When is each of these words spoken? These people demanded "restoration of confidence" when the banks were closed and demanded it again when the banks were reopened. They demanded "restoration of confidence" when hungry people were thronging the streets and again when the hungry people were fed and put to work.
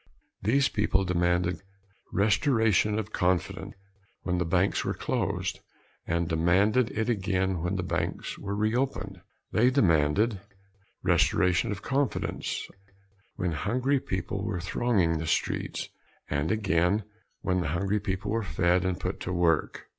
These 0.41 0.67
people 0.69 1.05
demanded 1.05 1.61
"restoration 2.11 2.97
of 2.97 3.11
confidence" 3.13 3.75
when 4.23 4.39
the 4.39 4.45
banks 4.47 4.83
were 4.83 4.95
closed 4.95 5.59
and 6.07 6.27
demanded 6.27 6.89
it 6.97 7.07
again 7.07 7.59
when 7.61 7.75
the 7.75 7.83
banks 7.83 8.35
were 8.39 8.55
reopened. 8.55 9.21
They 9.51 9.69
demanded 9.69 10.41
"restoration 11.03 11.71
of 11.71 11.83
confidence" 11.83 12.67
when 13.35 13.51
hungry 13.51 13.99
people 13.99 14.43
were 14.43 14.59
thronging 14.59 15.19
the 15.19 15.27
streets 15.27 15.89
and 16.27 16.51
again 16.51 17.03
when 17.41 17.61
the 17.61 17.67
hungry 17.67 17.99
people 17.99 18.31
were 18.31 18.41
fed 18.41 18.83
and 18.83 18.99
put 18.99 19.19
to 19.19 19.31
work. 19.31 19.85